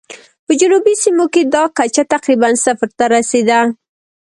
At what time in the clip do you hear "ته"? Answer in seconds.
2.97-3.05